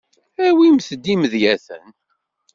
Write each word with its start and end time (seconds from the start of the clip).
Awimt-d 0.47 1.05
imedyaten. 1.13 1.85